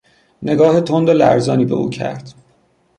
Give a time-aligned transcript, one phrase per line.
[0.43, 2.33] نگاه تند و لرزانی به او کرد.